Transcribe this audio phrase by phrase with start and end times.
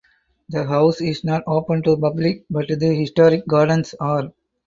[0.49, 4.33] The house is not open to the public but the historic gardens are.